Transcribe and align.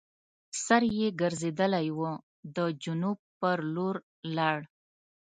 سر 0.65 0.81
یې 0.97 1.07
ګرځېدلی 1.21 1.87
وو 1.97 2.11
د 2.55 2.57
جنوب 2.83 3.17
پر 3.39 3.57
لور 3.75 3.95
لاړ. 4.37 4.59